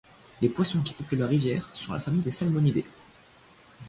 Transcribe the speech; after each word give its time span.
Les 0.41 0.49
poissons 0.49 0.81
qui 0.81 0.95
peuplent 0.95 1.17
la 1.19 1.27
rivière 1.27 1.69
sont 1.75 1.93
la 1.93 1.99
famille 1.99 2.23
des 2.23 2.31
salmonidés. 2.31 2.87